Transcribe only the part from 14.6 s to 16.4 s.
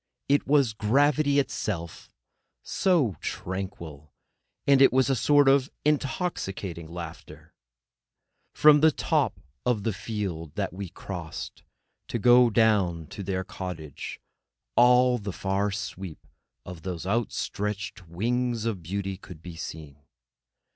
all the far sweep